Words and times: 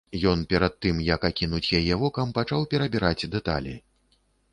Ён 0.29 0.39
перад 0.51 0.73
тым, 0.85 0.95
як 1.07 1.27
акінуць 1.29 1.73
яе 1.79 1.97
вокам, 2.05 2.31
пачаў 2.39 2.65
перабіраць 2.73 3.27
дэталі. 3.37 3.75